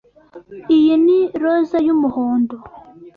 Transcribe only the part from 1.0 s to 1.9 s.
ni roza